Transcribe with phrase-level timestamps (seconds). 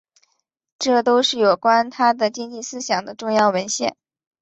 [0.79, 3.95] 这都是有关他的经济思想的重要文献。